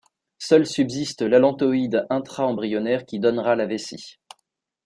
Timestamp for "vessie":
3.67-4.17